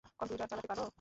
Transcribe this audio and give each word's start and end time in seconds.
Computer 0.19 0.47
চালাতে 0.51 0.67
পারো? 0.71 0.83